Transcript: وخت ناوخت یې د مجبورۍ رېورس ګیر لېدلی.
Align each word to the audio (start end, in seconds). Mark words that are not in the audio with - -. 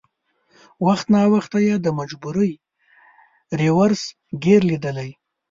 وخت 0.85 1.05
ناوخت 1.15 1.51
یې 1.67 1.75
د 1.81 1.87
مجبورۍ 1.99 2.51
رېورس 3.59 4.01
ګیر 4.43 4.61
لېدلی. 4.69 5.09